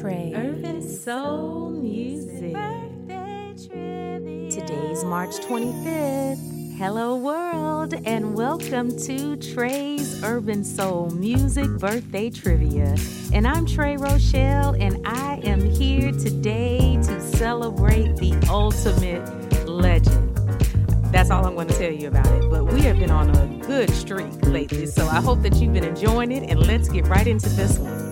Trey. 0.00 0.32
Urban 0.34 0.80
Soul 0.80 1.68
Music. 1.68 2.54
Today's 4.50 5.04
March 5.04 5.36
25th. 5.40 6.74
Hello, 6.78 7.16
world, 7.16 7.92
and 8.06 8.34
welcome 8.34 8.96
to 9.00 9.36
Trey's 9.36 10.24
Urban 10.24 10.64
Soul 10.64 11.10
Music 11.10 11.68
Birthday 11.78 12.30
Trivia. 12.30 12.96
And 13.34 13.46
I'm 13.46 13.66
Trey 13.66 13.98
Rochelle, 13.98 14.74
and 14.80 15.06
I 15.06 15.38
am 15.44 15.60
here 15.60 16.12
today 16.12 16.96
to 17.02 17.20
celebrate 17.20 18.16
the 18.16 18.32
ultimate 18.48 19.68
legend. 19.68 20.34
That's 21.12 21.30
all 21.30 21.44
I'm 21.44 21.56
going 21.56 21.68
to 21.68 21.76
tell 21.76 21.92
you 21.92 22.08
about 22.08 22.26
it. 22.28 22.48
But 22.50 22.72
we 22.72 22.80
have 22.82 22.98
been 22.98 23.10
on 23.10 23.36
a 23.36 23.66
good 23.66 23.90
streak 23.90 24.32
lately, 24.46 24.86
so 24.86 25.06
I 25.08 25.20
hope 25.20 25.42
that 25.42 25.56
you've 25.56 25.74
been 25.74 25.84
enjoying 25.84 26.32
it. 26.32 26.48
And 26.48 26.58
let's 26.66 26.88
get 26.88 27.06
right 27.06 27.26
into 27.26 27.50
this 27.50 27.78
one. 27.78 28.09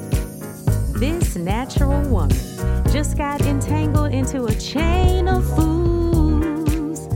This 0.98 1.36
natural 1.36 2.02
woman 2.08 2.36
just 2.90 3.16
got 3.16 3.40
entangled 3.42 4.12
into 4.12 4.46
a 4.46 4.54
chain 4.56 5.28
of 5.28 5.46
fools, 5.54 7.06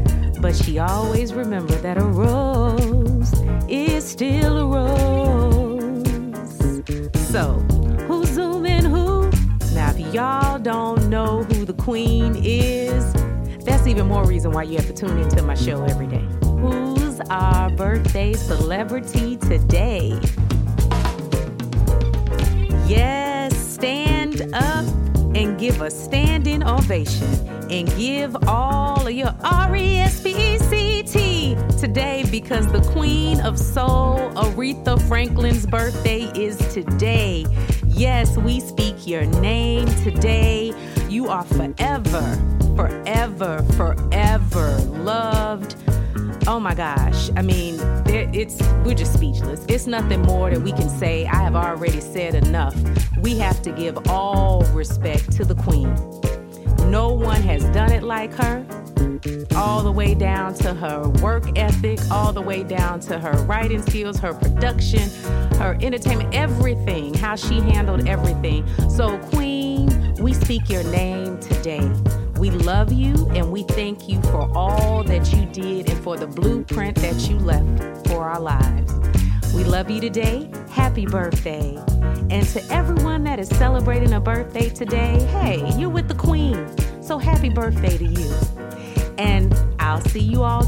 but 0.40 0.54
she 0.54 0.78
always 0.78 1.34
remembered 1.34 1.82
that 1.82 1.98
a 1.98 2.04
rose 2.04 3.32
is 3.68 4.08
still 4.08 4.58
a 4.58 4.66
rose. 4.68 6.06
So, 7.28 7.54
who's 8.06 8.28
zooming 8.28 8.84
who? 8.84 9.28
Now, 9.74 9.90
if 9.96 10.14
y'all 10.14 10.60
don't 10.60 11.08
know 11.08 11.42
who 11.42 11.64
the 11.64 11.74
queen 11.74 12.36
is, 12.36 13.12
that's 13.64 13.88
even 13.88 14.06
more 14.06 14.24
reason 14.24 14.52
why 14.52 14.62
you 14.62 14.76
have 14.76 14.86
to 14.86 14.92
tune 14.92 15.18
into 15.18 15.42
my 15.42 15.54
show 15.54 15.82
every 15.82 16.06
day. 16.06 16.24
Who's 16.44 17.18
our 17.30 17.68
birthday 17.70 18.34
celebrity 18.34 19.38
today? 19.38 20.20
Give 25.62 25.80
a 25.80 25.90
standing 25.92 26.60
ovation 26.64 27.32
and 27.70 27.86
give 27.96 28.36
all 28.48 29.06
of 29.06 29.12
your 29.12 29.32
R 29.44 29.76
E 29.76 29.98
S 29.98 30.20
P 30.20 30.30
E 30.30 30.58
C 30.58 31.04
T 31.04 31.56
today 31.78 32.24
because 32.32 32.66
the 32.72 32.80
Queen 32.90 33.40
of 33.42 33.56
Soul, 33.56 34.18
Aretha 34.32 35.00
Franklin's 35.06 35.64
birthday 35.64 36.22
is 36.34 36.58
today. 36.74 37.46
Yes, 37.86 38.36
we 38.36 38.58
speak 38.58 39.06
your 39.06 39.24
name 39.24 39.86
today. 40.02 40.72
You 41.08 41.28
are 41.28 41.44
forever, 41.44 42.24
forever, 42.74 43.62
forever 43.76 44.76
loved. 45.04 45.76
Oh 46.48 46.58
my 46.58 46.74
gosh. 46.74 47.30
I 47.36 47.42
mean, 47.42 47.76
it's 48.32 48.60
we're 48.84 48.94
just 48.94 49.12
speechless. 49.12 49.64
It's 49.68 49.86
nothing 49.86 50.22
more 50.22 50.50
that 50.50 50.60
we 50.60 50.72
can 50.72 50.88
say. 50.88 51.26
I 51.26 51.36
have 51.36 51.54
already 51.54 52.00
said 52.00 52.34
enough. 52.34 52.74
We 53.18 53.38
have 53.38 53.62
to 53.62 53.72
give 53.72 54.08
all 54.08 54.62
respect 54.72 55.32
to 55.32 55.44
the 55.44 55.54
queen. 55.54 55.94
No 56.90 57.10
one 57.12 57.42
has 57.42 57.64
done 57.66 57.92
it 57.92 58.02
like 58.02 58.32
her. 58.34 58.66
All 59.54 59.82
the 59.82 59.92
way 59.92 60.14
down 60.14 60.54
to 60.54 60.74
her 60.74 61.08
work 61.22 61.44
ethic, 61.56 62.00
all 62.10 62.32
the 62.32 62.40
way 62.40 62.64
down 62.64 63.00
to 63.00 63.18
her 63.18 63.32
writing 63.44 63.82
skills, 63.82 64.18
her 64.18 64.34
production, 64.34 65.08
her 65.56 65.78
entertainment, 65.80 66.34
everything, 66.34 67.14
how 67.14 67.36
she 67.36 67.60
handled 67.60 68.08
everything. 68.08 68.66
So, 68.88 69.18
Queen, 69.30 70.14
we 70.16 70.32
speak 70.32 70.68
your 70.68 70.82
name 70.84 71.38
today. 71.40 71.88
We 72.42 72.50
love 72.50 72.92
you 72.92 73.14
and 73.36 73.52
we 73.52 73.62
thank 73.62 74.08
you 74.08 74.20
for 74.22 74.50
all 74.58 75.04
that 75.04 75.32
you 75.32 75.46
did 75.46 75.88
and 75.88 76.02
for 76.02 76.16
the 76.16 76.26
blueprint 76.26 76.96
that 76.96 77.30
you 77.30 77.38
left 77.38 78.08
for 78.08 78.28
our 78.28 78.40
lives. 78.40 78.92
We 79.54 79.62
love 79.62 79.88
you 79.88 80.00
today. 80.00 80.50
Happy 80.68 81.06
birthday. 81.06 81.76
And 82.30 82.44
to 82.48 82.60
everyone 82.68 83.22
that 83.22 83.38
is 83.38 83.48
celebrating 83.48 84.14
a 84.14 84.20
birthday 84.20 84.68
today, 84.70 85.22
hey, 85.26 85.72
you're 85.78 85.88
with 85.88 86.08
the 86.08 86.16
queen. 86.16 86.66
So 87.00 87.16
happy 87.16 87.48
birthday 87.48 87.96
to 87.96 88.06
you. 88.06 88.34
And 89.18 89.54
I'll 89.78 90.00
see 90.00 90.18
you 90.18 90.42
all 90.42 90.64